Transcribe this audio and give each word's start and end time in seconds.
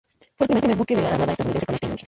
Fue 0.35 0.47
el 0.49 0.57
primer 0.57 0.75
buque 0.75 0.95
de 0.95 1.03
la 1.03 1.09
Armada 1.09 1.33
estadounidense 1.33 1.65
con 1.67 1.75
este 1.75 1.85
nombre. 1.87 1.99